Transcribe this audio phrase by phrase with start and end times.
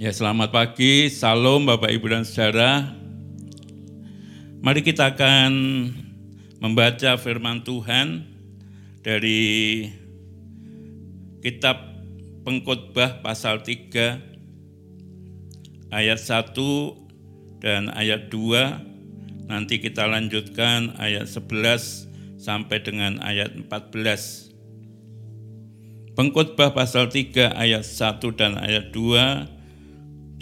[0.00, 2.96] Ya, selamat pagi, salam Bapak Ibu dan Saudara.
[4.64, 5.52] Mari kita akan
[6.64, 8.24] membaca firman Tuhan
[9.04, 9.84] dari
[11.44, 11.76] kitab
[12.40, 19.52] Pengkhotbah pasal 3 ayat 1 dan ayat 2.
[19.52, 24.56] Nanti kita lanjutkan ayat 11 sampai dengan ayat 14.
[26.16, 29.60] Pengkhotbah pasal 3 ayat 1 dan ayat 2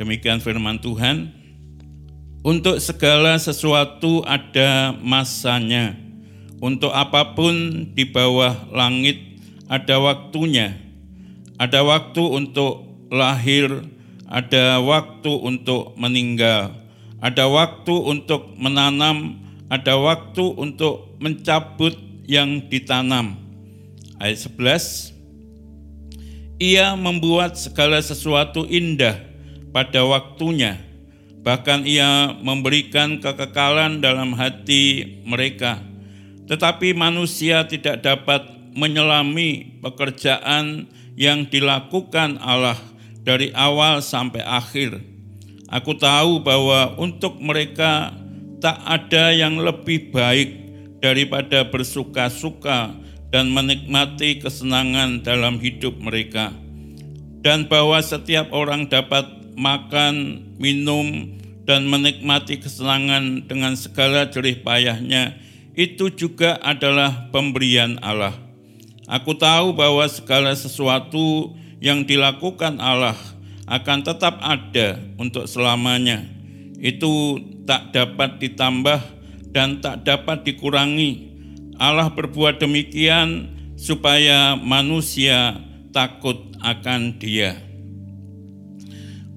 [0.01, 1.29] Demikian firman Tuhan.
[2.41, 5.92] Untuk segala sesuatu ada masanya.
[6.56, 9.20] Untuk apa pun di bawah langit
[9.69, 10.73] ada waktunya.
[11.61, 13.84] Ada waktu untuk lahir,
[14.25, 16.73] ada waktu untuk meninggal,
[17.20, 19.37] ada waktu untuk menanam,
[19.69, 21.92] ada waktu untuk mencabut
[22.25, 23.37] yang ditanam.
[24.17, 25.12] Ayat 11
[26.56, 29.30] Ia membuat segala sesuatu indah
[29.70, 30.79] pada waktunya.
[31.41, 35.81] Bahkan ia memberikan kekekalan dalam hati mereka.
[36.50, 38.45] Tetapi manusia tidak dapat
[38.77, 42.77] menyelami pekerjaan yang dilakukan Allah
[43.25, 45.00] dari awal sampai akhir.
[45.70, 48.11] Aku tahu bahwa untuk mereka
[48.61, 50.50] tak ada yang lebih baik
[51.00, 52.92] daripada bersuka-suka
[53.33, 56.52] dan menikmati kesenangan dalam hidup mereka,
[57.41, 59.25] dan bahwa setiap orang dapat
[59.61, 61.36] makan, minum,
[61.69, 65.36] dan menikmati kesenangan dengan segala jerih payahnya,
[65.77, 68.34] itu juga adalah pemberian Allah.
[69.06, 73.14] Aku tahu bahwa segala sesuatu yang dilakukan Allah
[73.70, 76.27] akan tetap ada untuk selamanya.
[76.80, 78.98] Itu tak dapat ditambah
[79.55, 81.30] dan tak dapat dikurangi.
[81.78, 85.58] Allah berbuat demikian supaya manusia
[85.95, 87.70] takut akan Dia.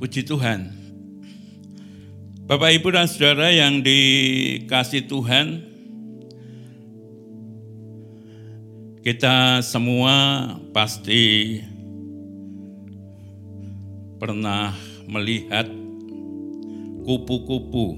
[0.01, 0.73] Puji Tuhan.
[2.43, 5.63] Bapak, Ibu, dan Saudara yang dikasih Tuhan,
[9.05, 11.61] kita semua pasti
[14.17, 14.73] pernah
[15.05, 15.69] melihat
[17.05, 17.95] kupu-kupu.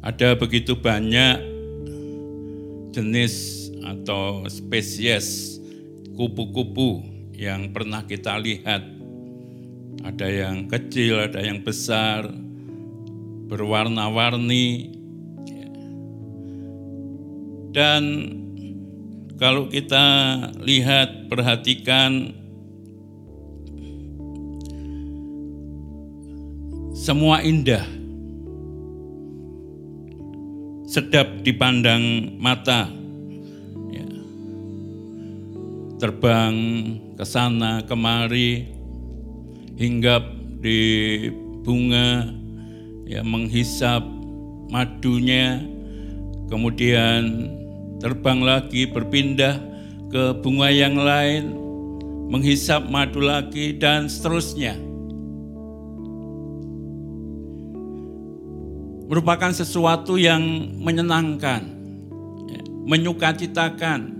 [0.00, 1.36] Ada begitu banyak
[2.94, 5.60] jenis atau spesies
[6.16, 8.84] kupu-kupu yang pernah kita lihat.
[10.04, 12.28] Ada yang kecil, ada yang besar,
[13.48, 14.92] berwarna-warni.
[17.72, 18.02] Dan
[19.40, 20.04] kalau kita
[20.60, 22.36] lihat, perhatikan
[26.92, 27.88] semua indah.
[30.84, 33.00] Sedap dipandang mata
[36.00, 36.56] terbang
[37.20, 38.64] ke sana kemari
[39.76, 40.24] hinggap
[40.64, 41.28] di
[41.60, 42.32] bunga
[43.04, 44.00] ya menghisap
[44.72, 45.60] madunya.
[46.48, 47.52] Kemudian
[48.00, 49.52] terbang lagi berpindah
[50.08, 51.52] ke bunga yang lain
[52.32, 54.80] menghisap madu lagi dan seterusnya.
[59.12, 60.40] Merupakan sesuatu yang
[60.80, 61.68] menyenangkan
[62.48, 64.19] ya, menyukacitakan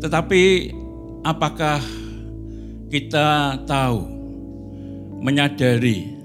[0.00, 0.72] Tetapi
[1.28, 1.84] apakah
[2.88, 4.00] kita tahu,
[5.20, 6.16] menyadari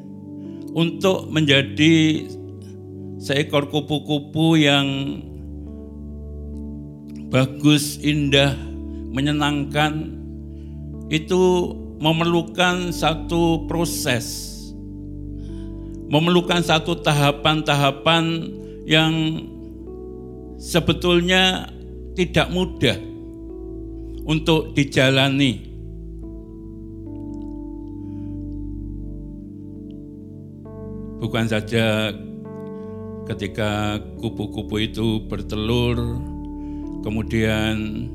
[0.71, 2.23] untuk menjadi
[3.19, 5.19] seekor kupu-kupu yang
[7.27, 8.55] bagus, indah,
[9.11, 10.15] menyenangkan,
[11.11, 14.55] itu memerlukan satu proses,
[16.07, 18.55] memerlukan satu tahapan-tahapan
[18.87, 19.43] yang
[20.55, 21.67] sebetulnya
[22.15, 23.14] tidak mudah
[24.25, 25.73] untuk dijalani.
[31.21, 32.13] Bukan saja
[33.25, 35.97] ketika kupu-kupu itu bertelur,
[37.01, 38.05] kemudian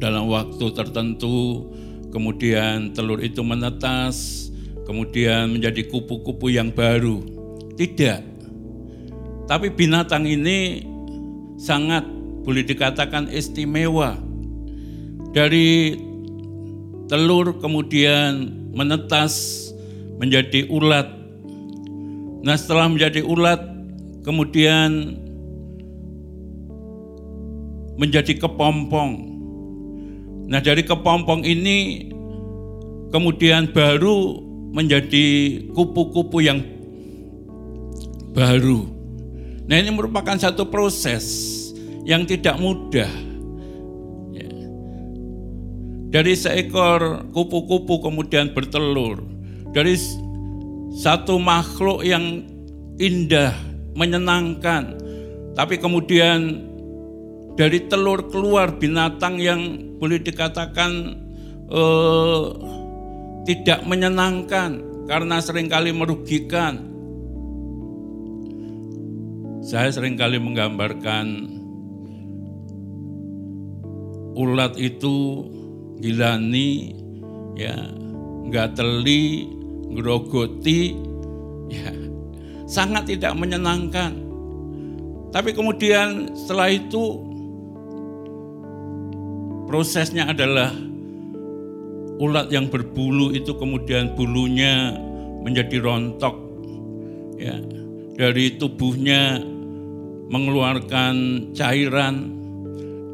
[0.00, 1.68] dalam waktu tertentu,
[2.08, 4.48] kemudian telur itu menetas,
[4.88, 7.20] kemudian menjadi kupu-kupu yang baru.
[7.76, 8.20] Tidak.
[9.44, 10.88] Tapi binatang ini
[11.60, 12.08] sangat
[12.44, 14.23] boleh dikatakan istimewa
[15.34, 15.98] dari
[17.10, 19.66] telur kemudian menetas
[20.22, 21.10] menjadi ulat.
[22.46, 23.58] Nah setelah menjadi ulat
[24.22, 25.18] kemudian
[27.98, 29.34] menjadi kepompong.
[30.46, 32.08] Nah dari kepompong ini
[33.10, 34.38] kemudian baru
[34.70, 35.26] menjadi
[35.74, 36.62] kupu-kupu yang
[38.34, 38.86] baru.
[39.66, 41.50] Nah ini merupakan satu proses
[42.04, 43.33] yang tidak mudah
[46.14, 49.18] Dari seekor kupu-kupu kemudian bertelur.
[49.74, 49.98] Dari
[50.94, 52.46] satu makhluk yang
[53.02, 53.50] indah,
[53.98, 54.94] menyenangkan.
[55.58, 56.62] Tapi kemudian
[57.58, 61.18] dari telur keluar binatang yang boleh dikatakan
[61.66, 62.44] eh,
[63.50, 66.94] tidak menyenangkan karena sering kali merugikan.
[69.66, 71.26] Saya sering kali menggambarkan
[74.38, 75.42] ulat itu
[75.98, 76.94] gilani,
[77.58, 77.74] ya,
[78.50, 79.46] nggak teli,
[79.94, 80.94] grogoti,
[81.70, 81.90] ya,
[82.66, 84.14] sangat tidak menyenangkan.
[85.34, 87.18] Tapi kemudian setelah itu
[89.66, 90.70] prosesnya adalah
[92.22, 94.94] ulat yang berbulu itu kemudian bulunya
[95.42, 96.36] menjadi rontok
[97.34, 97.58] ya
[98.14, 99.42] dari tubuhnya
[100.30, 101.14] mengeluarkan
[101.52, 102.43] cairan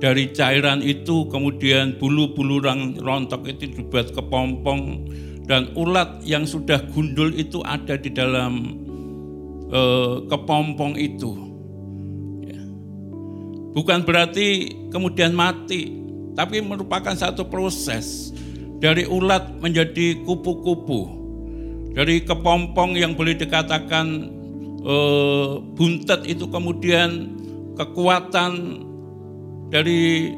[0.00, 2.64] dari cairan itu kemudian bulu-bulu
[3.04, 5.06] rontok itu dibuat kepompong
[5.44, 8.80] dan ulat yang sudah gundul itu ada di dalam
[9.68, 11.32] eh, kepompong itu.
[12.48, 12.64] Ya.
[13.76, 16.00] bukan berarti kemudian mati
[16.32, 18.32] tapi merupakan satu proses.
[18.80, 21.04] Dari ulat menjadi kupu-kupu,
[21.92, 24.06] dari kepompong yang boleh dikatakan
[24.80, 27.28] eh, buntet itu kemudian
[27.76, 28.80] kekuatan
[29.70, 30.34] dari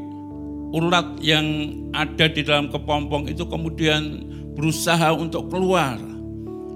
[0.73, 1.44] ulat yang
[1.93, 5.96] ada di dalam kepompong itu kemudian berusaha untuk keluar.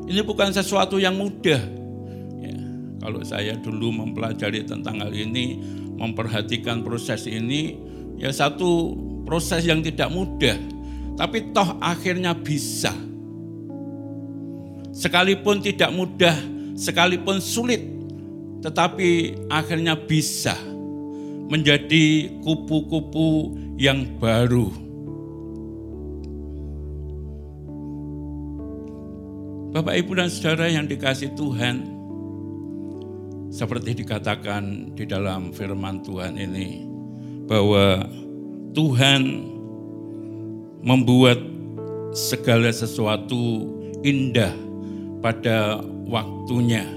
[0.07, 1.63] Ini bukan sesuatu yang mudah.
[2.41, 2.59] Ya,
[3.01, 5.61] kalau saya dulu mempelajari tentang hal ini,
[6.01, 7.77] memperhatikan proses ini,
[8.17, 8.97] ya satu
[9.29, 10.57] proses yang tidak mudah
[11.17, 12.93] tapi toh akhirnya bisa.
[14.93, 16.37] Sekalipun tidak mudah,
[16.77, 17.81] sekalipun sulit,
[18.61, 20.57] tetapi akhirnya bisa
[21.47, 24.73] menjadi kupu-kupu yang baru.
[29.77, 31.85] Bapak, Ibu, dan saudara yang dikasih Tuhan,
[33.53, 36.89] seperti dikatakan di dalam firman Tuhan ini,
[37.45, 38.09] bahwa
[38.73, 39.53] Tuhan
[40.81, 41.37] membuat
[42.17, 43.69] segala sesuatu
[44.01, 44.57] indah
[45.21, 46.89] pada waktunya.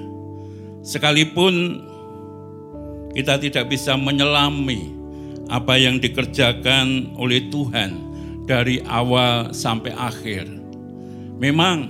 [0.79, 1.83] Sekalipun
[3.13, 4.93] kita tidak bisa menyelami
[5.49, 8.09] apa yang dikerjakan oleh Tuhan
[8.45, 10.45] dari awal sampai akhir.
[11.41, 11.89] Memang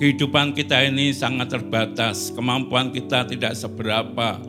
[0.00, 4.40] kehidupan kita ini sangat terbatas, kemampuan kita tidak seberapa,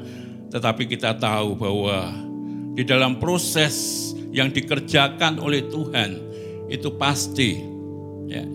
[0.52, 2.16] tetapi kita tahu bahwa
[2.74, 6.18] di dalam proses yang dikerjakan oleh Tuhan,
[6.72, 7.60] itu pasti
[8.32, 8.46] ya.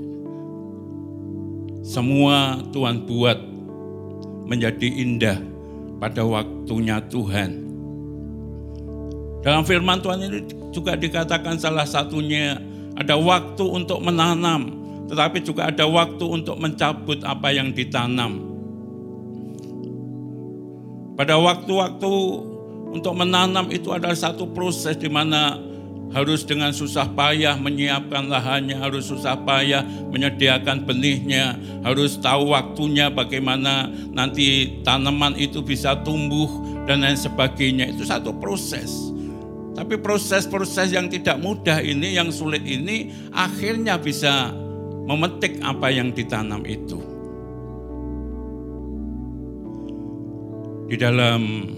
[1.85, 3.39] Semua Tuhan buat
[4.49, 5.58] menjadi indah
[5.99, 7.69] pada waktunya Tuhan.
[9.43, 10.39] Dalam firman Tuhan ini
[10.75, 12.59] juga dikatakan salah satunya
[12.99, 14.75] ada waktu untuk menanam,
[15.07, 18.49] tetapi juga ada waktu untuk mencabut apa yang ditanam.
[21.19, 22.13] Pada waktu-waktu
[22.95, 25.59] untuk menanam itu adalah satu proses di mana
[26.09, 33.93] harus dengan susah payah menyiapkan lahannya, harus susah payah menyediakan benihnya, harus tahu waktunya bagaimana
[34.13, 36.49] nanti tanaman itu bisa tumbuh
[36.89, 37.93] dan lain sebagainya.
[37.93, 39.13] Itu satu proses.
[39.77, 44.51] Tapi proses-proses yang tidak mudah ini, yang sulit ini akhirnya bisa
[45.07, 46.99] memetik apa yang ditanam itu.
[50.89, 51.69] Di dalam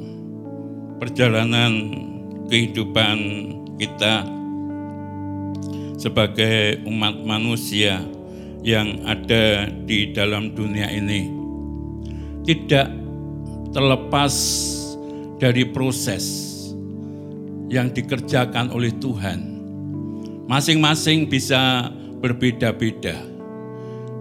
[1.03, 1.73] perjalanan
[2.47, 3.19] kehidupan
[3.81, 4.29] kita
[5.97, 8.05] sebagai umat manusia
[8.61, 11.33] yang ada di dalam dunia ini.
[12.45, 12.89] Tidak
[13.73, 14.35] terlepas
[15.41, 16.25] dari proses
[17.73, 19.41] yang dikerjakan oleh Tuhan.
[20.45, 21.89] Masing-masing bisa
[22.21, 23.17] berbeda-beda,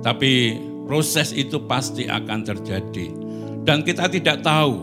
[0.06, 3.08] tapi proses itu pasti akan terjadi,
[3.66, 4.78] dan kita tidak tahu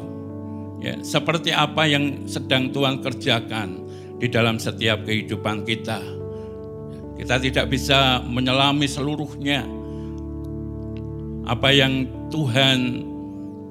[0.83, 3.86] ya, seperti apa yang sedang Tuhan kerjakan
[4.16, 6.00] di dalam setiap kehidupan kita.
[7.16, 9.64] Kita tidak bisa menyelami seluruhnya.
[11.46, 13.06] Apa yang Tuhan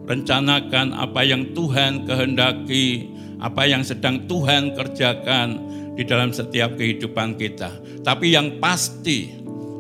[0.06, 3.10] rencanakan, apa yang Tuhan kehendaki,
[3.42, 5.48] apa yang sedang Tuhan kerjakan
[5.94, 7.70] di dalam setiap kehidupan kita.
[8.02, 9.34] Tapi yang pasti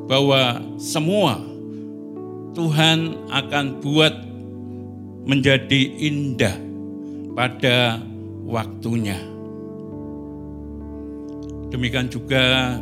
[0.05, 1.41] bahwa semua
[2.55, 4.15] Tuhan akan buat
[5.25, 6.55] menjadi indah
[7.35, 7.99] pada
[8.45, 9.34] waktunya.
[11.73, 12.77] Demikian juga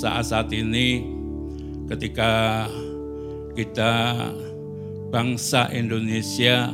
[0.00, 1.02] saat-saat ini
[1.86, 2.66] ketika
[3.56, 4.14] kita
[5.08, 6.68] bangsa Indonesia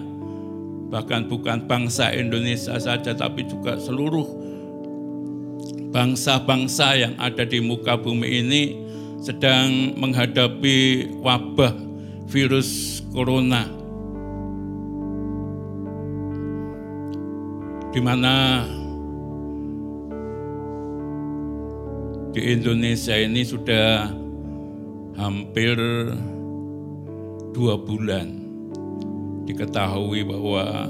[0.93, 4.29] bahkan bukan bangsa Indonesia saja tapi juga seluruh
[5.93, 8.63] bangsa-bangsa yang ada di muka bumi ini
[9.23, 11.73] sedang menghadapi wabah
[12.27, 13.69] virus corona.
[17.93, 18.65] Di mana
[22.33, 24.09] di Indonesia ini sudah
[25.21, 25.77] hampir
[27.53, 28.41] dua bulan
[29.45, 30.89] diketahui bahwa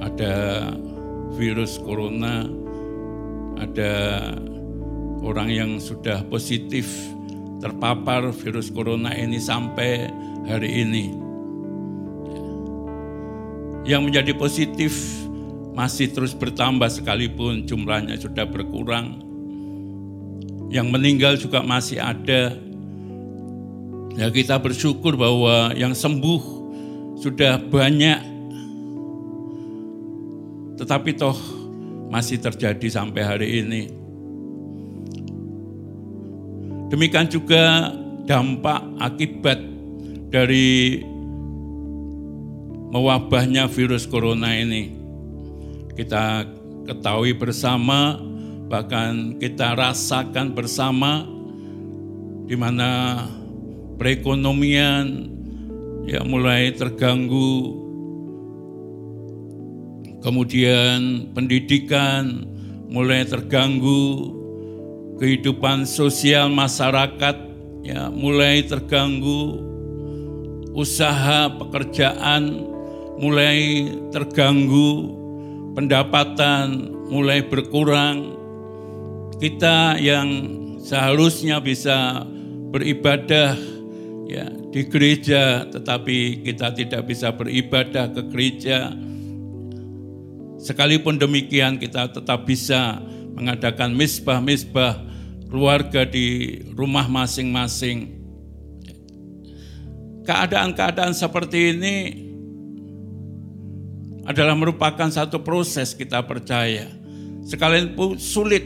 [0.00, 0.36] ada
[1.36, 2.48] virus corona,
[3.60, 3.94] ada
[5.20, 6.88] orang yang sudah positif
[7.60, 10.08] terpapar virus corona ini sampai
[10.48, 11.12] hari ini.
[13.84, 14.92] Yang menjadi positif
[15.78, 19.22] masih terus bertambah sekalipun jumlahnya sudah berkurang.
[20.74, 22.58] Yang meninggal juga masih ada.
[24.18, 26.42] Ya kita bersyukur bahwa yang sembuh
[27.22, 28.18] sudah banyak.
[30.82, 31.38] Tetapi toh
[32.10, 33.82] masih terjadi sampai hari ini.
[36.90, 37.94] Demikian juga
[38.26, 39.62] dampak akibat
[40.26, 40.98] dari
[42.90, 44.97] mewabahnya virus corona ini
[45.98, 46.46] kita
[46.86, 48.14] ketahui bersama,
[48.70, 51.26] bahkan kita rasakan bersama
[52.46, 53.26] di mana
[53.98, 55.26] perekonomian
[56.06, 57.82] ya mulai terganggu,
[60.22, 62.46] kemudian pendidikan
[62.86, 64.32] mulai terganggu,
[65.18, 67.36] kehidupan sosial masyarakat
[67.82, 69.58] ya mulai terganggu,
[70.78, 72.70] usaha pekerjaan
[73.18, 75.18] mulai terganggu,
[75.78, 78.34] pendapatan mulai berkurang,
[79.38, 80.26] kita yang
[80.82, 82.26] seharusnya bisa
[82.74, 83.54] beribadah
[84.26, 88.90] ya di gereja tetapi kita tidak bisa beribadah ke gereja.
[90.58, 92.98] Sekalipun demikian kita tetap bisa
[93.38, 94.98] mengadakan misbah-misbah
[95.46, 98.18] keluarga di rumah masing-masing.
[100.26, 101.96] Keadaan-keadaan seperti ini
[104.28, 106.84] adalah merupakan satu proses kita percaya.
[107.48, 108.60] Sekalian pun sulit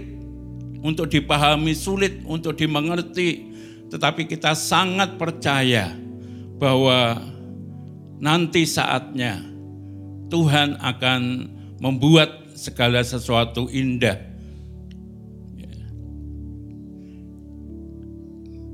[0.83, 3.47] untuk dipahami, sulit untuk dimengerti,
[3.87, 5.95] tetapi kita sangat percaya
[6.59, 7.23] bahwa
[8.19, 9.39] nanti saatnya
[10.35, 11.21] Tuhan akan
[11.79, 14.19] membuat segala sesuatu indah.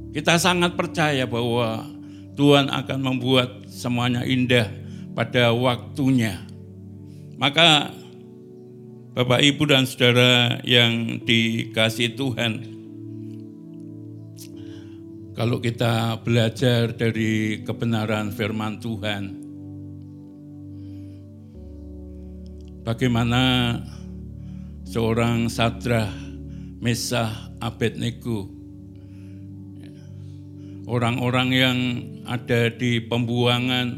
[0.09, 1.85] Kita sangat percaya bahwa
[2.33, 4.73] Tuhan akan membuat semuanya indah
[5.13, 6.48] pada waktunya.
[7.39, 7.95] Maka
[9.15, 12.67] Bapak Ibu dan Saudara yang dikasih Tuhan,
[15.39, 19.39] kalau kita belajar dari kebenaran firman Tuhan,
[22.83, 23.43] bagaimana
[24.83, 26.11] seorang sadrah
[26.83, 28.51] Mesah Abednego,
[30.91, 31.79] orang-orang yang
[32.27, 33.95] ada di pembuangan,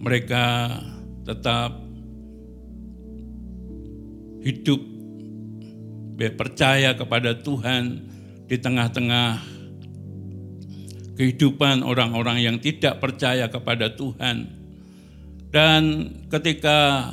[0.00, 0.76] mereka
[1.28, 1.79] tetap
[4.40, 4.80] hidup
[6.36, 8.04] percaya kepada Tuhan
[8.44, 9.40] di tengah-tengah
[11.16, 14.48] kehidupan orang-orang yang tidak percaya kepada Tuhan.
[15.50, 15.82] Dan
[16.28, 17.10] ketika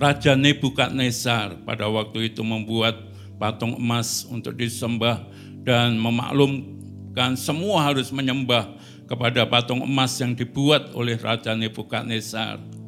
[0.00, 2.96] Raja Nebukadnezar pada waktu itu membuat
[3.36, 5.28] patung emas untuk disembah
[5.60, 12.79] dan memaklumkan semua harus menyembah kepada patung emas yang dibuat oleh Raja Nebukadnezar.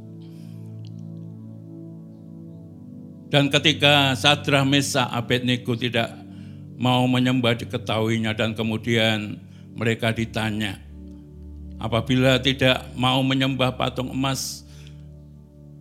[3.32, 6.12] Dan ketika Sadrah Mesa Abednego tidak
[6.76, 9.40] mau menyembah diketahuinya dan kemudian
[9.72, 10.76] mereka ditanya,
[11.80, 14.68] apabila tidak mau menyembah patung emas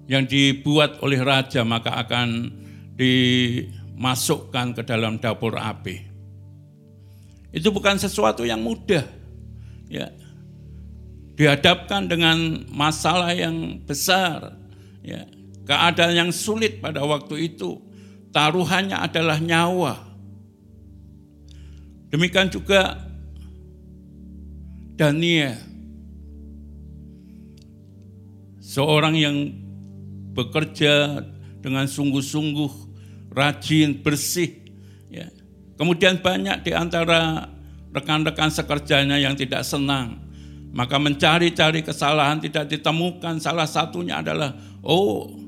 [0.08, 2.56] yang dibuat oleh raja maka akan
[2.96, 6.08] dimasukkan ke dalam dapur api.
[7.52, 9.04] Itu bukan sesuatu yang mudah.
[9.92, 10.08] Ya.
[11.36, 14.56] Dihadapkan dengan masalah yang besar,
[15.04, 15.28] ya
[15.72, 17.80] keadaan yang sulit pada waktu itu.
[18.36, 19.96] Taruhannya adalah nyawa.
[22.12, 23.00] Demikian juga
[25.00, 25.56] Daniel.
[28.60, 29.36] Seorang yang
[30.36, 31.24] bekerja
[31.64, 32.72] dengan sungguh-sungguh,
[33.32, 34.60] rajin, bersih.
[35.08, 35.32] Ya.
[35.80, 37.48] Kemudian banyak di antara
[37.96, 40.20] rekan-rekan sekerjanya yang tidak senang.
[40.72, 43.44] Maka mencari-cari kesalahan tidak ditemukan.
[43.44, 45.41] Salah satunya adalah, oh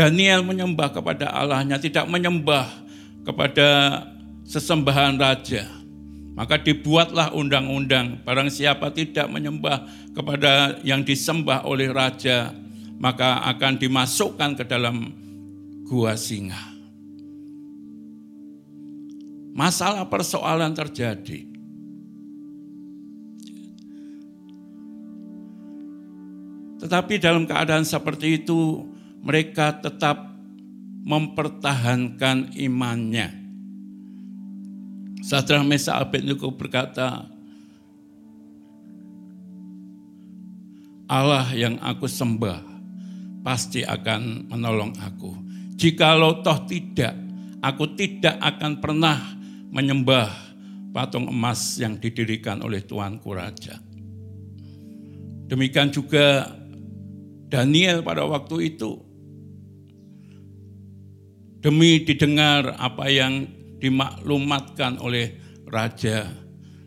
[0.00, 2.64] Daniel menyembah kepada Allahnya, tidak menyembah
[3.20, 4.00] kepada
[4.48, 5.68] sesembahan raja.
[6.32, 9.84] Maka dibuatlah undang-undang, barang siapa tidak menyembah
[10.16, 12.48] kepada yang disembah oleh raja,
[12.96, 15.12] maka akan dimasukkan ke dalam
[15.84, 16.72] gua singa.
[19.52, 21.44] Masalah persoalan terjadi.
[26.80, 28.88] Tetapi dalam keadaan seperti itu,
[29.20, 30.30] mereka tetap
[31.04, 33.28] mempertahankan imannya.
[35.20, 37.28] Sadra Mesa Abednego berkata,
[41.10, 42.62] Allah yang aku sembah
[43.44, 45.32] pasti akan menolong aku.
[45.76, 47.16] Jikalau toh tidak,
[47.60, 49.18] aku tidak akan pernah
[49.72, 50.28] menyembah
[50.92, 53.80] patung emas yang didirikan oleh Tuanku Raja.
[55.50, 56.46] Demikian juga
[57.50, 59.09] Daniel pada waktu itu
[61.60, 63.48] demi didengar apa yang
[63.80, 65.36] dimaklumatkan oleh
[65.68, 66.28] raja.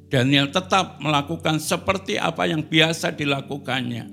[0.10, 4.06] Daniel tetap melakukan seperti apa yang biasa dilakukannya.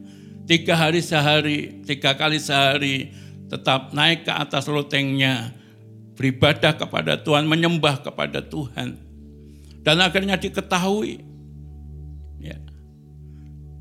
[0.49, 3.13] Tiga hari sehari, tiga kali sehari,
[3.53, 5.53] tetap naik ke atas lotengnya,
[6.17, 8.97] beribadah kepada Tuhan, menyembah kepada Tuhan.
[9.85, 11.21] Dan akhirnya diketahui,
[12.41, 12.57] ya,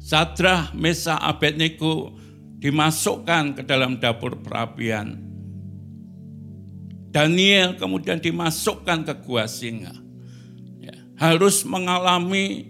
[0.04, 2.16] Sadrah, Mesa, Abednego
[2.60, 5.29] dimasukkan ke dalam dapur perapian.
[7.10, 9.94] Daniel kemudian dimasukkan ke gua singa.
[10.78, 12.70] Ya, harus mengalami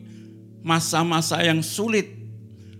[0.64, 2.08] masa-masa yang sulit,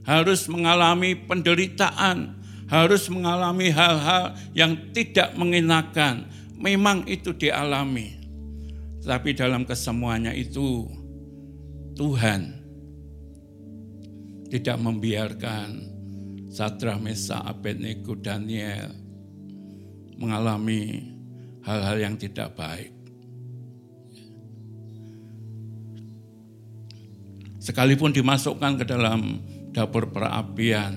[0.08, 2.40] harus mengalami penderitaan,
[2.72, 6.28] harus mengalami hal-hal yang tidak mengenakan.
[6.60, 8.20] Memang itu dialami.
[9.00, 10.86] Tapi dalam kesemuanya itu
[11.96, 12.60] Tuhan
[14.52, 15.68] tidak membiarkan
[16.52, 18.92] Sadra Mesa Abednego Daniel
[20.20, 21.16] mengalami
[21.64, 22.94] hal-hal yang tidak baik.
[27.60, 29.44] Sekalipun dimasukkan ke dalam
[29.76, 30.96] dapur perapian,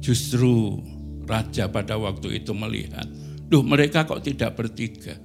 [0.00, 0.80] justru
[1.28, 3.04] raja pada waktu itu melihat,
[3.50, 5.18] duh mereka kok tidak bertiga,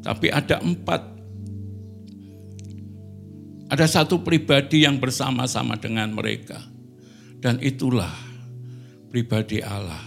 [0.00, 1.16] tapi ada empat
[3.66, 6.62] ada satu pribadi yang bersama-sama dengan mereka.
[7.36, 8.25] Dan itulah
[9.10, 10.02] pribadi Allah.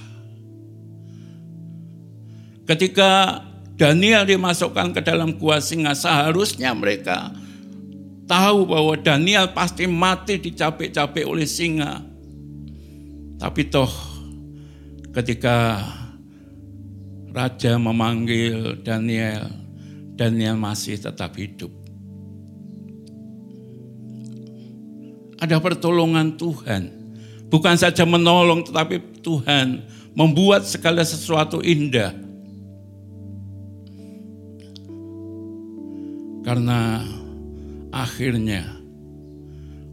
[2.69, 3.41] Ketika
[3.79, 7.33] Daniel dimasukkan ke dalam gua singa, seharusnya mereka
[8.29, 12.03] tahu bahwa Daniel pasti mati dicapek-capek oleh singa.
[13.39, 13.89] Tapi toh
[15.15, 15.81] ketika
[17.33, 19.49] raja memanggil Daniel,
[20.13, 21.79] Daniel masih tetap hidup.
[25.39, 26.98] ada pertolongan Tuhan.
[27.49, 29.81] Bukan saja menolong tetapi Tuhan
[30.13, 32.13] membuat segala sesuatu indah.
[36.45, 37.05] Karena
[37.89, 38.79] akhirnya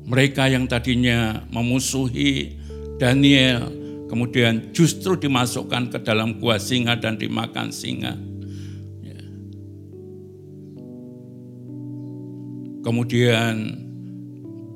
[0.06, 2.60] mereka yang tadinya memusuhi
[3.00, 3.72] Daniel
[4.06, 8.14] kemudian justru dimasukkan ke dalam gua singa dan dimakan singa.
[9.02, 9.20] Ya.
[12.86, 13.85] Kemudian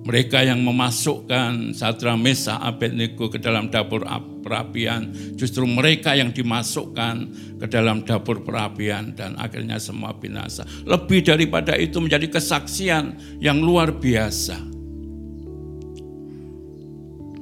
[0.00, 4.00] mereka yang memasukkan Sadra Mesa Abednego ke dalam dapur
[4.40, 7.16] perapian, justru mereka yang dimasukkan
[7.60, 10.64] ke dalam dapur perapian dan akhirnya semua binasa.
[10.88, 14.56] Lebih daripada itu menjadi kesaksian yang luar biasa.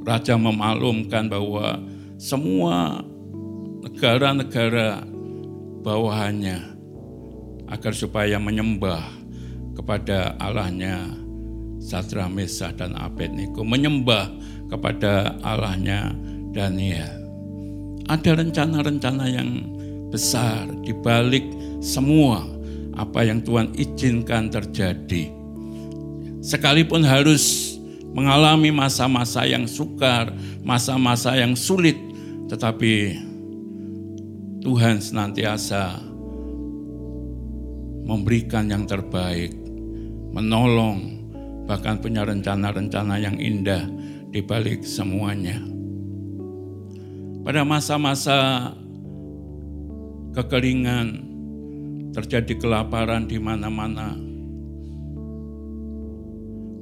[0.03, 1.79] Raja memaklumkan bahwa
[2.19, 3.07] semua
[3.87, 5.07] negara-negara
[5.87, 6.59] bawahannya
[7.71, 9.05] agar supaya menyembah
[9.77, 11.28] kepada Allahnya
[11.79, 14.31] Sadra Mesa dan Abednego menyembah
[14.69, 16.13] kepada Allahnya
[16.53, 17.27] Daniel.
[18.09, 19.51] Ada rencana-rencana yang
[20.09, 21.45] besar di balik
[21.79, 22.45] semua
[22.99, 25.31] apa yang Tuhan izinkan terjadi.
[26.43, 27.77] Sekalipun harus
[28.11, 30.33] mengalami masa-masa yang sukar,
[30.65, 31.95] masa-masa yang sulit,
[32.49, 33.15] tetapi
[34.65, 36.03] Tuhan senantiasa
[38.09, 39.53] memberikan yang terbaik,
[40.33, 41.18] menolong,
[41.69, 43.85] bahkan punya rencana-rencana yang indah
[44.33, 45.61] di balik semuanya.
[47.45, 48.73] Pada masa-masa
[50.33, 51.29] kekeringan,
[52.17, 54.17] terjadi kelaparan di mana-mana.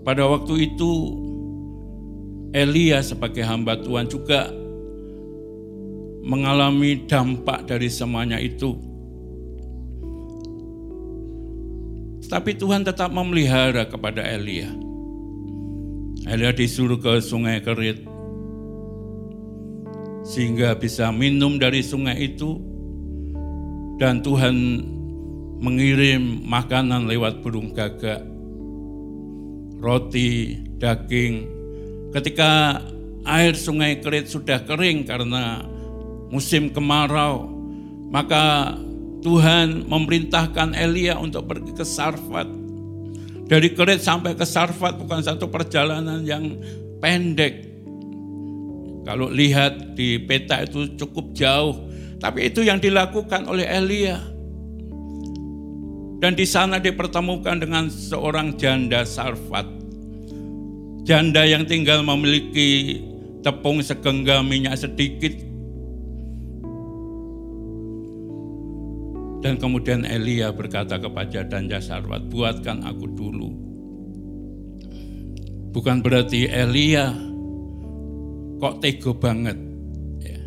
[0.07, 0.93] Pada waktu itu,
[2.55, 4.49] Elia sebagai hamba Tuhan juga
[6.23, 8.79] mengalami dampak dari semuanya itu.
[12.27, 14.71] Tapi Tuhan tetap memelihara kepada Elia.
[16.27, 18.03] Elia disuruh ke sungai Kerit.
[20.27, 22.59] Sehingga bisa minum dari sungai itu.
[23.97, 24.55] Dan Tuhan
[25.63, 28.21] mengirim makanan lewat burung gagak.
[29.79, 31.35] Roti, daging.
[32.11, 32.83] Ketika
[33.27, 35.63] air sungai Kerit sudah kering karena
[36.31, 37.51] musim kemarau.
[38.07, 38.75] Maka
[39.27, 42.47] Tuhan memerintahkan Elia untuk pergi ke Sarfat.
[43.51, 46.63] Dari Kerit sampai ke Sarfat bukan satu perjalanan yang
[47.03, 47.67] pendek.
[49.03, 51.91] Kalau lihat di peta itu cukup jauh.
[52.23, 54.23] Tapi itu yang dilakukan oleh Elia.
[56.23, 59.67] Dan di sana dipertemukan dengan seorang janda Sarfat.
[61.03, 63.03] Janda yang tinggal memiliki
[63.43, 65.46] tepung segenggam minyak sedikit.
[69.45, 73.51] Dan kemudian Elia berkata kepada janda Sarfat, buatkan aku dulu.
[75.77, 77.13] Bukan berarti Elia
[78.57, 79.61] kok tego banget.
[80.25, 80.41] Ya.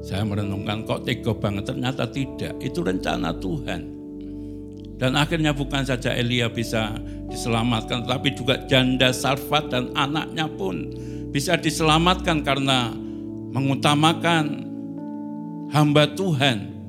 [0.00, 2.56] Saya merenungkan kok tego banget, ternyata tidak.
[2.64, 4.00] Itu rencana Tuhan.
[4.96, 6.96] Dan akhirnya bukan saja Elia bisa
[7.28, 10.92] diselamatkan, tapi juga janda Sarfat dan anaknya pun
[11.32, 12.92] bisa diselamatkan karena
[13.52, 14.66] mengutamakan
[15.70, 16.79] hamba Tuhan.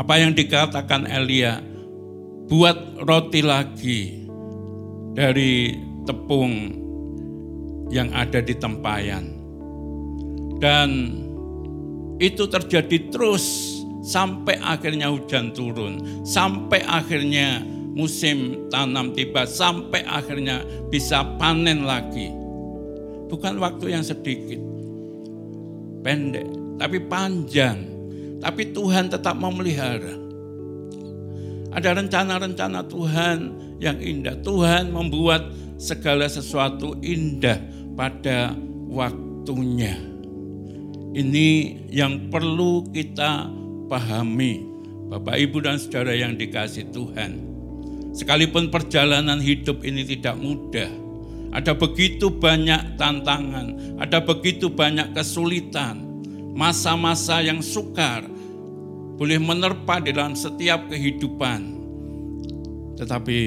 [0.00, 1.60] Apa yang dikatakan Elia,
[2.48, 4.24] buat roti lagi
[5.12, 5.76] dari
[6.08, 6.72] tepung
[7.92, 9.28] yang ada di tempayan.
[10.56, 10.88] Dan
[12.16, 17.60] itu terjadi terus sampai akhirnya hujan turun, sampai akhirnya
[17.92, 22.32] musim tanam tiba, sampai akhirnya bisa panen lagi.
[23.28, 24.64] Bukan waktu yang sedikit,
[26.00, 26.48] pendek,
[26.80, 27.89] tapi panjang.
[28.40, 30.16] Tapi Tuhan tetap memelihara.
[31.70, 33.38] Ada rencana-rencana Tuhan
[33.78, 34.34] yang indah.
[34.42, 37.56] Tuhan membuat segala sesuatu indah
[37.94, 38.52] pada
[38.90, 39.96] waktunya.
[41.10, 41.48] Ini
[41.90, 43.50] yang perlu kita
[43.90, 44.62] pahami,
[45.10, 47.32] Bapak Ibu dan Saudara yang dikasih Tuhan.
[48.14, 50.90] Sekalipun perjalanan hidup ini tidak mudah,
[51.50, 56.09] ada begitu banyak tantangan, ada begitu banyak kesulitan,
[56.54, 58.26] masa-masa yang sukar
[59.20, 61.60] boleh menerpa di dalam setiap kehidupan.
[62.96, 63.40] Tetapi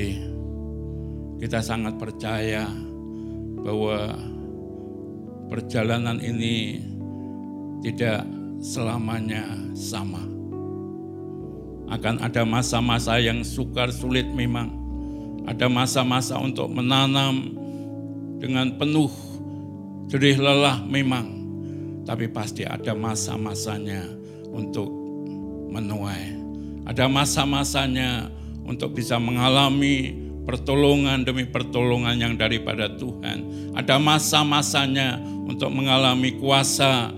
[1.42, 2.70] kita sangat percaya
[3.64, 4.14] bahwa
[5.50, 6.80] perjalanan ini
[7.84, 8.24] tidak
[8.64, 9.44] selamanya
[9.76, 10.24] sama.
[11.92, 14.72] Akan ada masa-masa yang sukar sulit memang.
[15.44, 17.52] Ada masa-masa untuk menanam
[18.40, 19.12] dengan penuh
[20.08, 21.43] jerih lelah memang.
[22.04, 24.04] Tapi pasti ada masa-masanya
[24.52, 24.92] untuk
[25.72, 26.36] menuai.
[26.84, 28.28] Ada masa-masanya
[28.68, 30.12] untuk bisa mengalami
[30.44, 33.72] pertolongan demi pertolongan yang daripada Tuhan.
[33.74, 37.12] Ada masa-masanya untuk mengalami kuasa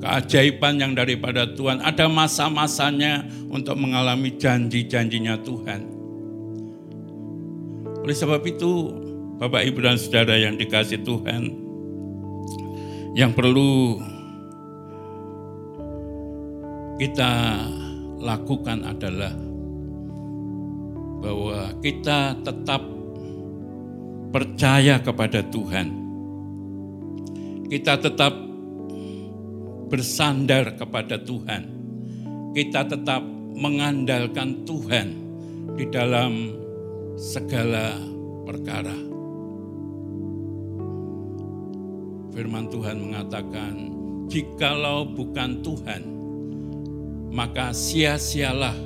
[0.00, 1.84] keajaiban yang daripada Tuhan.
[1.84, 5.80] Ada masa-masanya untuk mengalami janji-janjinya Tuhan.
[8.04, 8.92] Oleh sebab itu,
[9.40, 11.48] Bapak, Ibu, dan Saudara yang dikasih Tuhan,
[13.16, 13.96] yang perlu
[16.94, 17.58] kita
[18.22, 19.34] lakukan adalah
[21.18, 22.82] bahwa kita tetap
[24.30, 25.88] percaya kepada Tuhan.
[27.66, 28.34] Kita tetap
[29.90, 31.62] bersandar kepada Tuhan.
[32.54, 33.22] Kita tetap
[33.54, 35.08] mengandalkan Tuhan
[35.74, 36.54] di dalam
[37.18, 37.98] segala
[38.46, 38.94] perkara.
[42.34, 43.74] Firman Tuhan mengatakan,
[44.26, 46.13] "Jikalau bukan Tuhan,
[47.34, 48.78] maka sia-sialah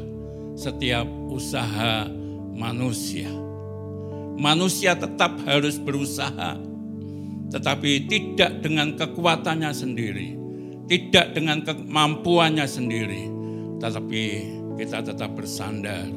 [0.57, 2.09] setiap usaha
[2.57, 3.29] manusia."
[4.39, 6.57] Manusia tetap harus berusaha,
[7.53, 10.39] tetapi tidak dengan kekuatannya sendiri
[10.89, 13.29] tidak dengan kemampuannya sendiri,
[13.77, 14.23] tetapi
[14.81, 16.09] kita tetap bersandar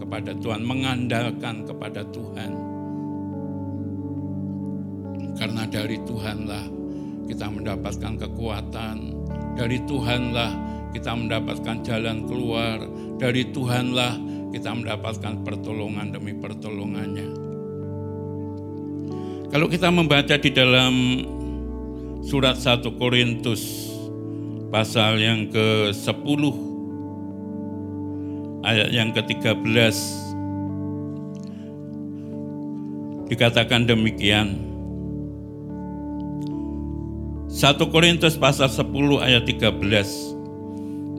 [0.00, 2.52] kepada Tuhan, mengandalkan kepada Tuhan.
[5.36, 6.64] Karena dari Tuhanlah
[7.28, 8.96] kita mendapatkan kekuatan,
[9.60, 10.50] dari Tuhanlah
[10.94, 12.78] kita mendapatkan jalan keluar,
[13.18, 14.14] dari Tuhanlah.
[14.54, 17.26] Kita mendapatkan pertolongan demi pertolongannya.
[19.50, 20.94] Kalau kita membaca di dalam
[22.22, 23.90] surat 1 Korintus
[24.70, 26.42] pasal yang ke-10
[28.62, 29.96] ayat yang ke-13
[33.26, 34.54] dikatakan demikian.
[37.50, 40.33] 1 Korintus pasal 10 ayat 13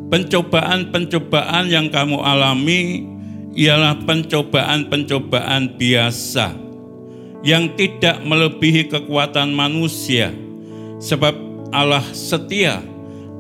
[0.06, 3.10] Pencobaan-pencobaan yang kamu alami
[3.58, 6.54] ialah pencobaan-pencobaan biasa
[7.42, 10.30] yang tidak melebihi kekuatan manusia
[11.02, 11.34] sebab
[11.74, 12.82] Allah setia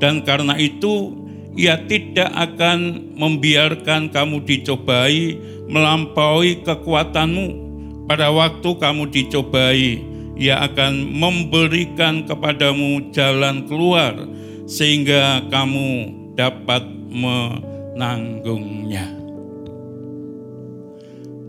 [0.01, 1.13] dan karena itu
[1.55, 5.39] ia tidak akan membiarkan kamu dicobai
[5.71, 7.63] melampaui kekuatanmu.
[8.05, 9.97] Pada waktu kamu dicobai,
[10.37, 14.13] ia akan memberikan kepadamu jalan keluar
[14.69, 19.07] sehingga kamu dapat menanggungnya.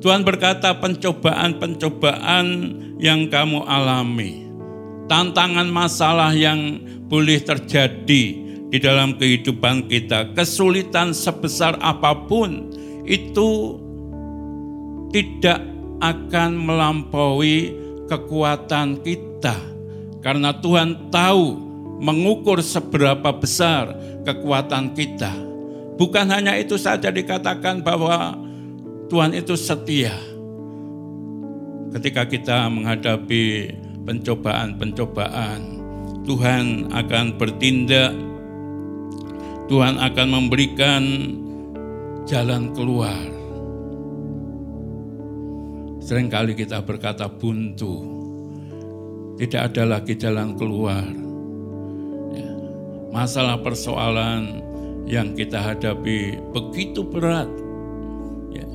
[0.00, 2.46] Tuhan berkata pencobaan-pencobaan
[3.02, 4.46] yang kamu alami,
[5.10, 6.78] tantangan masalah yang
[7.10, 8.24] boleh terjadi
[8.66, 12.70] di dalam kehidupan kita, kesulitan sebesar apa pun
[13.06, 13.78] itu
[15.10, 15.62] tidak
[16.02, 17.72] akan melampaui
[18.06, 19.56] kekuatan kita
[20.22, 21.65] karena Tuhan tahu
[22.00, 23.92] mengukur seberapa besar
[24.24, 25.32] kekuatan kita.
[25.96, 28.36] Bukan hanya itu saja dikatakan bahwa
[29.08, 30.12] Tuhan itu setia.
[31.96, 33.72] Ketika kita menghadapi
[34.04, 35.60] pencobaan-pencobaan,
[36.28, 38.12] Tuhan akan bertindak,
[39.72, 41.02] Tuhan akan memberikan
[42.28, 43.24] jalan keluar.
[46.02, 48.04] Seringkali kita berkata buntu,
[49.40, 51.25] tidak ada lagi jalan keluar.
[53.16, 54.60] Masalah persoalan
[55.08, 57.48] yang kita hadapi begitu berat.
[58.52, 58.68] Ya,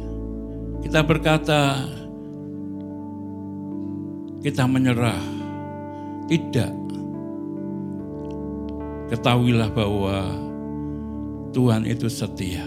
[0.81, 1.85] kita berkata,
[4.41, 5.21] kita menyerah.
[6.25, 6.73] Tidak.
[9.13, 10.33] Ketahuilah bahwa
[11.53, 12.65] Tuhan itu setia.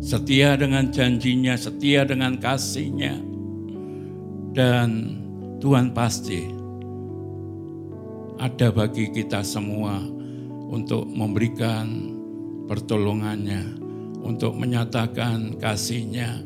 [0.00, 3.20] Setia dengan janjinya, setia dengan kasihnya
[4.56, 5.20] dan
[5.60, 6.48] Tuhan pasti
[8.40, 10.19] ada bagi kita semua
[10.70, 12.14] untuk memberikan
[12.70, 13.76] pertolongannya,
[14.22, 16.38] untuk menyatakan kasihnya,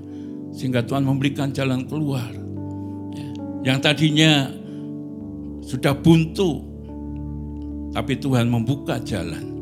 [0.57, 2.33] sehingga Tuhan memberikan jalan keluar.
[3.13, 3.29] Ya,
[3.73, 4.49] yang tadinya
[5.61, 6.65] sudah buntu,
[7.93, 9.53] tapi Tuhan membuka jalan.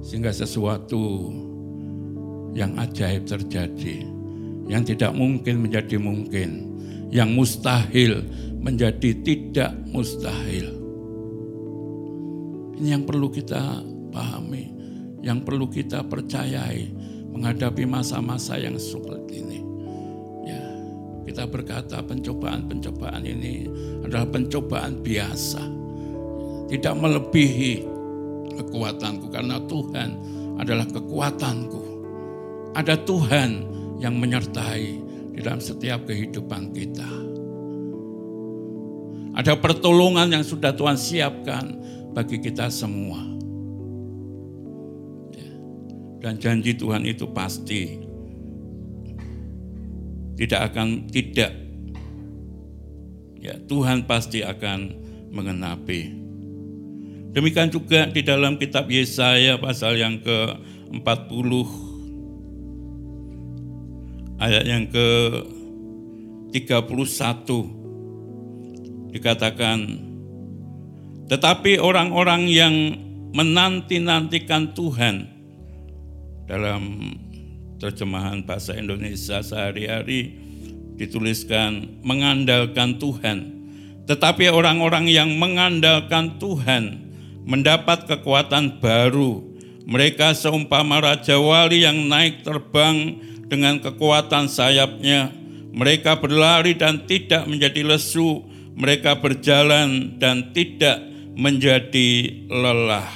[0.00, 1.32] Sehingga sesuatu
[2.56, 4.14] yang ajaib terjadi
[4.68, 6.50] yang tidak mungkin menjadi mungkin,
[7.12, 8.24] yang mustahil
[8.60, 10.73] menjadi tidak mustahil.
[12.74, 14.64] Ini yang perlu kita pahami,
[15.22, 16.90] yang perlu kita percayai
[17.30, 19.58] menghadapi masa-masa yang seperti ini.
[20.46, 20.62] Ya,
[21.26, 23.70] kita berkata pencobaan-pencobaan ini
[24.02, 25.62] adalah pencobaan biasa,
[26.70, 27.86] tidak melebihi
[28.58, 30.08] kekuatanku karena Tuhan
[30.58, 31.82] adalah kekuatanku.
[32.74, 33.50] Ada Tuhan
[34.02, 34.86] yang menyertai
[35.34, 37.10] di dalam setiap kehidupan kita.
[39.34, 41.66] Ada pertolongan yang sudah Tuhan siapkan
[42.14, 43.18] bagi kita semua.
[45.34, 45.50] Ya.
[46.22, 47.98] Dan janji Tuhan itu pasti
[50.38, 51.52] tidak akan tidak.
[53.42, 54.94] Ya, Tuhan pasti akan
[55.34, 56.22] mengenapi.
[57.34, 61.50] Demikian juga di dalam kitab Yesaya pasal yang ke-40
[64.38, 65.06] ayat yang ke
[66.54, 69.78] 31 dikatakan
[71.24, 72.74] tetapi orang-orang yang
[73.34, 75.26] menanti-nantikan Tuhan
[76.44, 77.16] dalam
[77.80, 80.36] terjemahan bahasa Indonesia sehari-hari
[81.00, 83.38] dituliskan mengandalkan Tuhan.
[84.04, 87.00] Tetapi orang-orang yang mengandalkan Tuhan
[87.48, 89.40] mendapat kekuatan baru.
[89.84, 95.32] Mereka seumpama raja wali yang naik terbang dengan kekuatan sayapnya.
[95.74, 98.44] Mereka berlari dan tidak menjadi lesu,
[98.78, 103.10] mereka berjalan dan tidak menjadi lelah.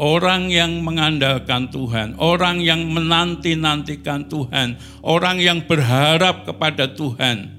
[0.00, 7.52] Orang yang mengandalkan Tuhan, orang yang menanti-nantikan Tuhan, orang yang berharap kepada Tuhan,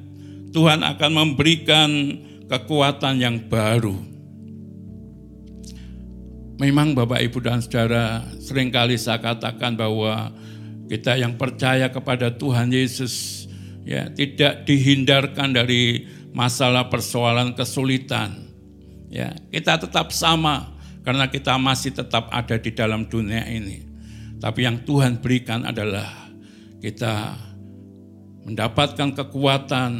[0.51, 1.89] Tuhan akan memberikan
[2.49, 3.95] kekuatan yang baru.
[6.61, 10.29] Memang Bapak Ibu dan Saudara, sering kali saya katakan bahwa
[10.85, 13.45] kita yang percaya kepada Tuhan Yesus
[13.81, 18.52] ya tidak dihindarkan dari masalah persoalan kesulitan.
[19.13, 20.73] Ya, kita tetap sama
[21.05, 23.85] karena kita masih tetap ada di dalam dunia ini.
[24.41, 26.09] Tapi yang Tuhan berikan adalah
[26.81, 27.37] kita
[28.49, 29.91] mendapatkan kekuatan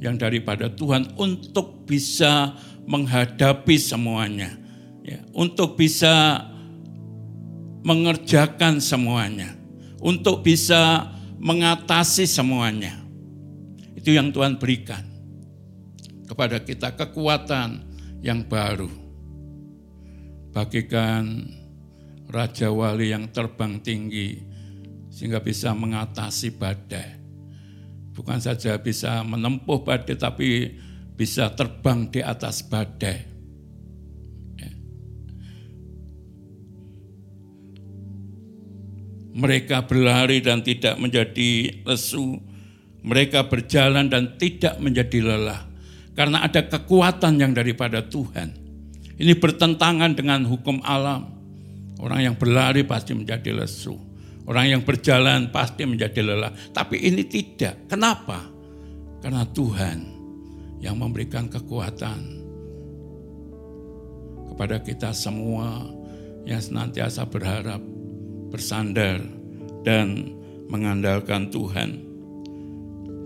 [0.00, 2.56] yang daripada Tuhan untuk bisa
[2.88, 4.56] menghadapi semuanya.
[5.04, 6.48] Ya, untuk bisa
[7.84, 9.56] mengerjakan semuanya
[10.00, 12.94] untuk bisa mengatasi semuanya.
[13.96, 15.02] Itu yang Tuhan berikan
[16.30, 17.85] kepada kita kekuatan
[18.26, 18.90] yang baru.
[20.50, 21.46] Bagikan
[22.26, 24.42] Raja Wali yang terbang tinggi
[25.14, 27.22] sehingga bisa mengatasi badai.
[28.10, 30.74] Bukan saja bisa menempuh badai tapi
[31.14, 33.36] bisa terbang di atas badai
[39.36, 42.40] Mereka berlari dan tidak menjadi lesu.
[43.04, 45.65] Mereka berjalan dan tidak menjadi lelah.
[46.16, 48.56] Karena ada kekuatan yang daripada Tuhan.
[49.20, 51.36] Ini bertentangan dengan hukum alam.
[52.00, 53.96] Orang yang berlari pasti menjadi lesu.
[54.48, 56.52] Orang yang berjalan pasti menjadi lelah.
[56.72, 57.88] Tapi ini tidak.
[57.88, 58.48] Kenapa?
[59.20, 59.98] Karena Tuhan
[60.80, 62.20] yang memberikan kekuatan
[64.52, 65.84] kepada kita semua
[66.46, 67.82] yang senantiasa berharap,
[68.54, 69.18] bersandar,
[69.82, 70.32] dan
[70.70, 72.05] mengandalkan Tuhan.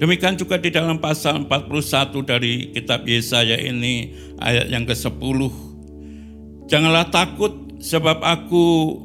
[0.00, 5.38] Demikian juga di dalam pasal 41 dari kitab Yesaya ini ayat yang ke-10.
[6.72, 8.96] Janganlah takut sebab aku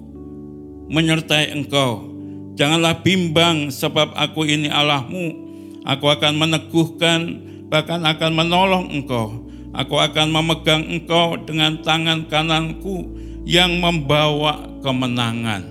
[0.88, 2.08] menyertai engkau.
[2.56, 5.44] Janganlah bimbang sebab aku ini Allahmu.
[5.84, 9.44] Aku akan meneguhkan bahkan akan menolong engkau.
[9.76, 13.12] Aku akan memegang engkau dengan tangan kananku
[13.44, 15.68] yang membawa kemenangan.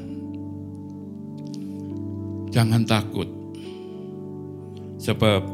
[2.52, 3.26] Jangan takut,
[5.04, 5.44] sebab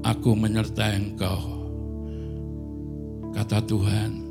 [0.00, 1.60] aku menyertai engkau.
[3.36, 4.24] Kata Tuhan,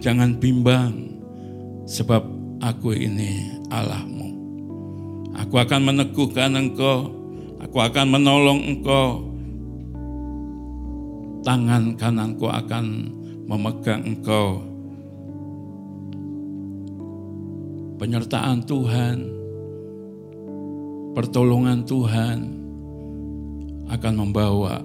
[0.00, 1.12] jangan bimbang,
[1.84, 2.24] sebab
[2.64, 4.32] aku ini Allahmu.
[5.44, 7.12] Aku akan meneguhkan engkau,
[7.60, 9.28] aku akan menolong engkau.
[11.44, 13.12] Tangan kananku akan
[13.44, 14.64] memegang engkau.
[18.00, 19.35] Penyertaan Tuhan
[21.16, 22.38] pertolongan Tuhan
[23.88, 24.84] akan membawa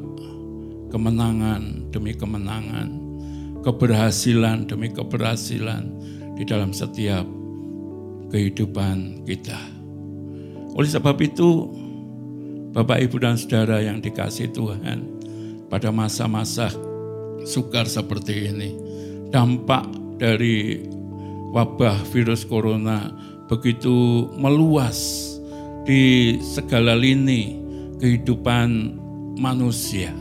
[0.87, 2.87] kemenangan demi kemenangan,
[3.59, 5.91] keberhasilan demi keberhasilan
[6.39, 7.27] di dalam setiap
[8.31, 9.59] kehidupan kita.
[10.71, 11.67] Oleh sebab itu,
[12.71, 15.03] Bapak, Ibu, dan Saudara yang dikasih Tuhan,
[15.67, 16.71] pada masa-masa
[17.43, 18.71] sukar seperti ini,
[19.35, 19.83] dampak
[20.15, 20.79] dari
[21.51, 23.11] wabah virus corona
[23.51, 25.30] begitu meluas
[25.91, 27.59] di segala lini
[27.99, 28.95] kehidupan
[29.35, 30.15] manusia.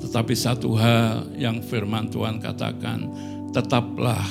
[0.00, 3.12] Tetapi satu hal yang firman Tuhan katakan,
[3.52, 4.24] tetaplah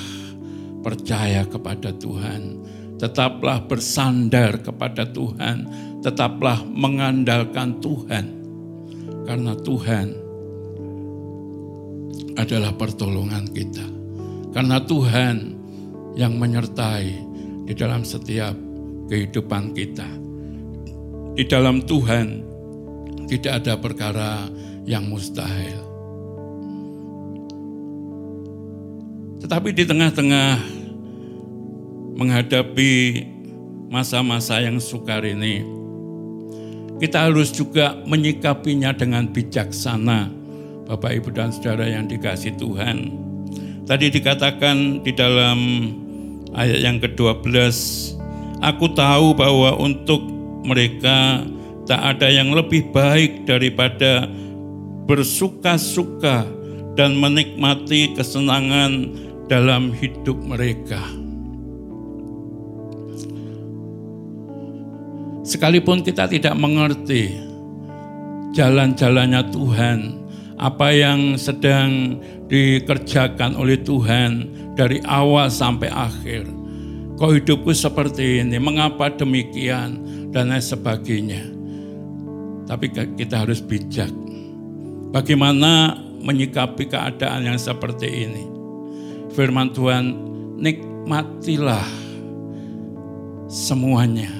[0.82, 2.58] percaya kepada Tuhan,
[2.98, 5.70] tetaplah bersandar kepada Tuhan,
[6.02, 8.26] tetaplah mengandalkan Tuhan.
[9.22, 10.06] Karena Tuhan
[12.34, 13.86] adalah pertolongan kita.
[14.50, 15.54] Karena Tuhan
[16.18, 17.30] yang menyertai
[17.62, 18.58] di dalam setiap
[19.06, 20.21] kehidupan kita.
[21.32, 22.44] Di dalam Tuhan
[23.24, 24.52] tidak ada perkara
[24.84, 25.80] yang mustahil.
[29.40, 30.50] Tetapi di tengah-tengah
[32.20, 32.92] menghadapi
[33.88, 35.64] masa-masa yang sukar ini,
[37.00, 40.28] kita harus juga menyikapinya dengan bijaksana.
[40.86, 43.16] Bapak, Ibu, dan Saudara yang dikasih Tuhan.
[43.88, 45.58] Tadi dikatakan di dalam
[46.52, 47.72] ayat yang ke-12,
[48.62, 50.31] Aku tahu bahwa untuk
[50.62, 51.42] mereka
[51.86, 54.30] tak ada yang lebih baik daripada
[55.10, 56.46] bersuka-suka
[56.94, 59.10] dan menikmati kesenangan
[59.50, 61.02] dalam hidup mereka.
[65.42, 67.34] Sekalipun kita tidak mengerti
[68.54, 69.98] jalan-jalannya Tuhan,
[70.54, 74.46] apa yang sedang dikerjakan oleh Tuhan
[74.78, 76.46] dari awal sampai akhir.
[77.18, 78.56] Kok hidupku seperti ini?
[78.62, 79.98] Mengapa demikian?
[80.32, 81.42] Dan lain sebagainya.
[82.66, 82.88] Tapi
[83.20, 84.08] kita harus bijak.
[85.12, 85.92] Bagaimana
[86.24, 88.44] menyikapi keadaan yang seperti ini?
[89.36, 90.16] Firman Tuhan,
[90.56, 91.84] nikmatilah
[93.52, 94.32] semuanya.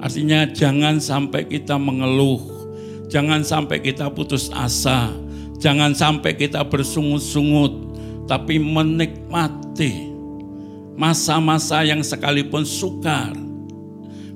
[0.00, 2.40] Artinya jangan sampai kita mengeluh,
[3.12, 5.12] jangan sampai kita putus asa,
[5.60, 7.92] jangan sampai kita bersungut-sungut,
[8.24, 10.08] tapi menikmati
[10.96, 13.36] masa-masa yang sekalipun sukar,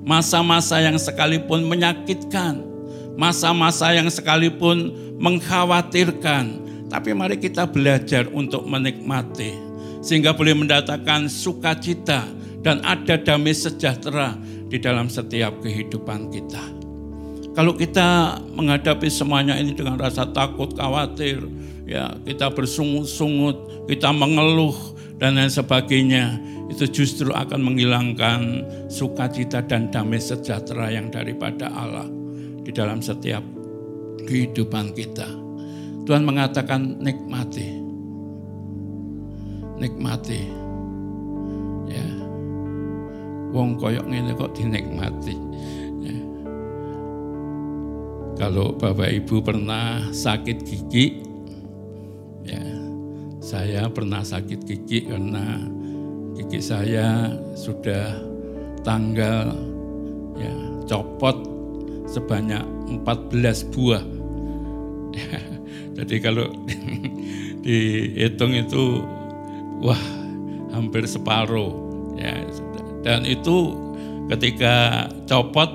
[0.05, 2.61] masa-masa yang sekalipun menyakitkan,
[3.17, 9.57] masa-masa yang sekalipun mengkhawatirkan, tapi mari kita belajar untuk menikmati.
[10.05, 12.29] Sehingga boleh mendatangkan sukacita
[12.61, 14.37] dan ada damai sejahtera
[14.69, 16.61] di dalam setiap kehidupan kita.
[17.57, 21.41] Kalau kita menghadapi semuanya ini dengan rasa takut, khawatir,
[21.89, 24.75] ya kita bersungut-sungut, kita mengeluh
[25.15, 26.35] dan lain sebagainya,
[26.67, 32.09] itu justru akan menghilangkan sukacita dan damai sejahtera yang daripada Allah
[32.65, 33.41] di dalam setiap
[34.25, 35.29] kehidupan kita.
[36.05, 37.81] Tuhan mengatakan nikmati.
[39.81, 40.41] Nikmati.
[41.89, 42.07] Ya.
[43.55, 45.35] Wong koyok ini kok dinikmati.
[46.05, 46.17] Ya.
[48.35, 51.24] Kalau Bapak Ibu pernah sakit gigi,
[53.55, 55.63] saya pernah sakit gigi karena
[56.35, 58.19] gigi saya sudah
[58.83, 59.55] tanggal
[60.35, 60.51] ya
[60.91, 61.39] copot
[62.11, 62.59] sebanyak
[62.99, 64.03] 14 buah.
[65.95, 66.51] Jadi kalau
[67.63, 68.99] dihitung itu
[69.79, 70.03] wah
[70.75, 71.71] hampir separuh
[72.19, 72.35] ya.
[73.07, 73.71] Dan itu
[74.35, 75.71] ketika copot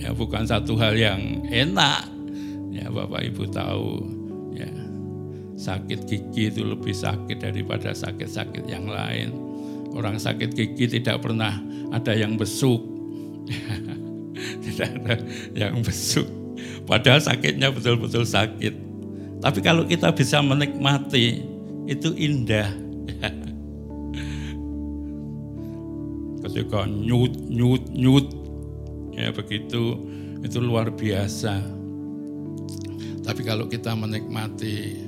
[0.00, 2.08] ya bukan satu hal yang enak
[2.72, 4.13] ya Bapak Ibu tahu
[5.64, 9.32] sakit gigi itu lebih sakit daripada sakit-sakit yang lain.
[9.96, 11.56] Orang sakit gigi tidak pernah
[11.88, 12.84] ada yang besuk.
[14.34, 15.14] Tidak ada
[15.54, 16.26] yang besuk.
[16.84, 18.74] Padahal sakitnya betul-betul sakit.
[19.38, 21.46] Tapi kalau kita bisa menikmati
[21.86, 22.66] itu indah.
[26.42, 28.26] Ketika nyut nyut nyut.
[29.14, 30.02] Ya begitu.
[30.42, 31.62] Itu luar biasa.
[33.24, 34.98] Tapi kalau kita menikmati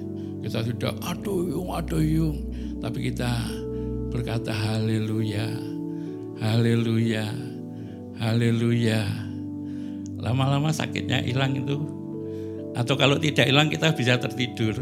[0.46, 2.38] kita sudah aduh yung aduh yung
[2.78, 3.28] tapi kita
[4.14, 5.50] berkata haleluya
[6.38, 7.26] haleluya
[8.22, 9.02] haleluya
[10.22, 11.96] lama-lama sakitnya hilang itu
[12.76, 14.76] atau kalau tidak hilang kita bisa tertidur.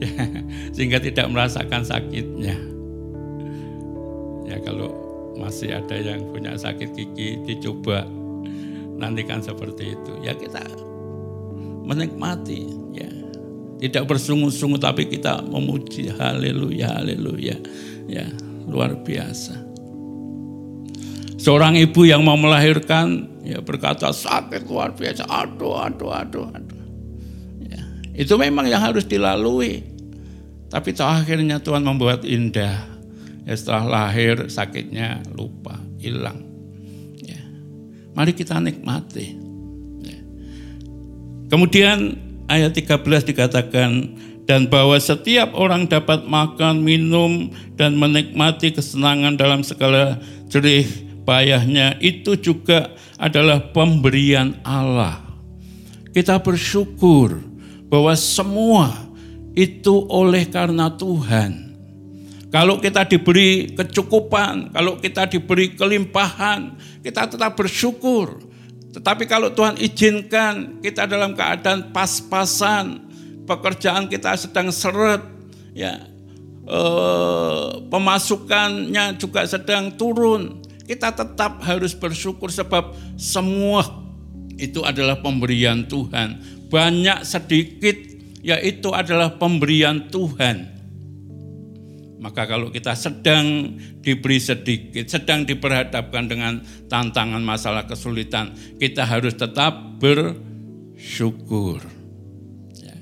[0.74, 2.56] Sehingga tidak merasakan sakitnya.
[4.48, 4.88] Ya kalau
[5.36, 8.08] masih ada yang punya sakit gigi dicoba
[8.96, 10.12] nantikan seperti itu.
[10.24, 10.64] Ya kita
[11.84, 13.23] menikmati ya.
[13.80, 17.56] Tidak bersungut-sungut tapi kita memuji haleluya haleluya.
[18.08, 18.26] Ya,
[18.70, 19.56] luar biasa.
[21.40, 25.28] Seorang ibu yang mau melahirkan ya berkata sakit luar biasa.
[25.28, 26.74] Aduh, aduh, aduh, aduh.
[28.14, 29.82] Itu memang yang harus dilalui.
[30.70, 32.94] Tapi akhirnya Tuhan membuat indah.
[33.44, 36.40] Ya, setelah lahir sakitnya lupa, hilang.
[37.20, 37.42] Ya.
[38.14, 39.34] Mari kita nikmati.
[40.06, 40.18] Ya.
[41.50, 42.16] Kemudian
[42.48, 43.90] ayat 13 dikatakan,
[44.44, 47.48] dan bahwa setiap orang dapat makan, minum,
[47.80, 50.20] dan menikmati kesenangan dalam segala
[50.52, 50.84] jerih
[51.24, 55.24] payahnya, itu juga adalah pemberian Allah.
[56.12, 57.40] Kita bersyukur
[57.88, 58.92] bahwa semua
[59.56, 61.74] itu oleh karena Tuhan.
[62.52, 68.38] Kalau kita diberi kecukupan, kalau kita diberi kelimpahan, kita tetap bersyukur.
[68.94, 73.10] Tetapi kalau Tuhan izinkan kita dalam keadaan pas-pasan,
[73.42, 75.20] pekerjaan kita sedang seret,
[75.74, 75.98] ya
[76.64, 83.82] eh, pemasukannya juga sedang turun, kita tetap harus bersyukur sebab semua
[84.54, 87.94] itu adalah pemberian Tuhan banyak sedikit
[88.44, 90.73] yaitu adalah pemberian Tuhan.
[92.24, 100.00] Maka kalau kita sedang diberi sedikit, sedang diperhadapkan dengan tantangan masalah kesulitan, kita harus tetap
[100.00, 101.84] bersyukur.
[102.80, 102.96] Ya.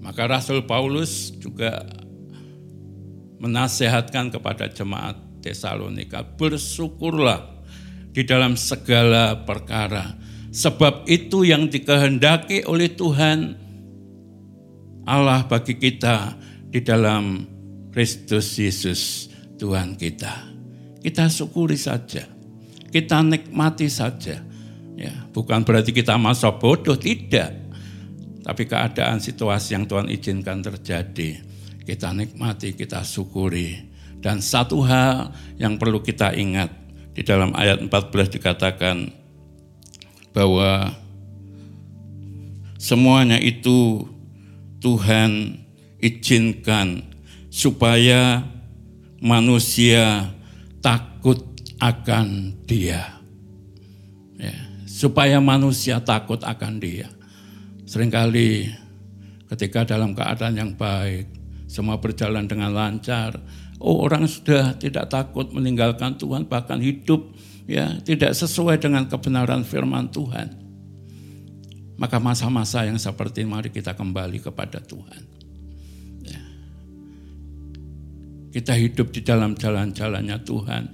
[0.00, 1.84] Maka Rasul Paulus juga
[3.36, 7.60] menasehatkan kepada jemaat Tesalonika, bersyukurlah
[8.16, 10.16] di dalam segala perkara
[10.56, 13.60] Sebab itu yang dikehendaki oleh Tuhan
[15.04, 16.32] Allah bagi kita
[16.72, 17.44] di dalam
[17.96, 20.52] Kristus Yesus Tuhan kita.
[21.00, 22.28] Kita syukuri saja.
[22.92, 24.36] Kita nikmati saja.
[25.00, 27.56] Ya, bukan berarti kita masa bodoh, tidak.
[28.44, 31.40] Tapi keadaan situasi yang Tuhan izinkan terjadi,
[31.88, 33.88] kita nikmati, kita syukuri.
[34.20, 36.68] Dan satu hal yang perlu kita ingat,
[37.16, 39.08] di dalam ayat 14 dikatakan,
[40.36, 40.92] bahwa
[42.76, 44.04] semuanya itu
[44.84, 45.64] Tuhan
[45.96, 47.15] izinkan
[47.56, 48.44] supaya
[49.16, 50.28] manusia
[50.84, 51.40] takut
[51.80, 53.16] akan Dia.
[54.36, 57.08] Ya, supaya manusia takut akan Dia.
[57.88, 58.68] Seringkali
[59.48, 61.32] ketika dalam keadaan yang baik,
[61.64, 63.40] semua berjalan dengan lancar,
[63.80, 67.32] oh orang sudah tidak takut meninggalkan Tuhan, bahkan hidup
[67.64, 70.68] ya tidak sesuai dengan kebenaran firman Tuhan.
[71.96, 75.35] Maka masa-masa yang seperti ini mari kita kembali kepada Tuhan.
[78.56, 80.88] Kita hidup di dalam jalan-jalannya Tuhan.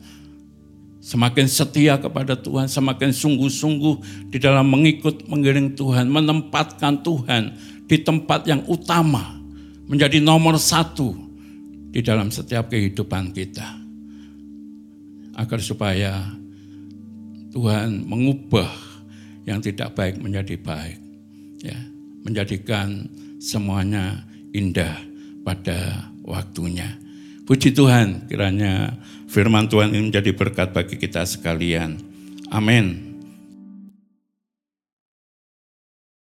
[0.99, 7.55] Semakin setia kepada Tuhan, semakin sungguh-sungguh di dalam mengikut mengiring Tuhan, menempatkan Tuhan
[7.87, 9.39] di tempat yang utama,
[9.87, 11.15] menjadi nomor satu
[11.95, 13.79] di dalam setiap kehidupan kita.
[15.39, 16.19] Agar supaya
[17.55, 18.71] Tuhan mengubah
[19.47, 20.99] yang tidak baik menjadi baik.
[21.63, 21.79] Ya,
[22.27, 23.07] menjadikan
[23.39, 24.19] semuanya
[24.51, 24.99] indah
[25.47, 27.02] pada waktunya.
[27.43, 28.95] Puji Tuhan, kiranya
[29.27, 31.99] firman Tuhan ini menjadi berkat bagi kita sekalian.
[32.49, 33.12] Amin.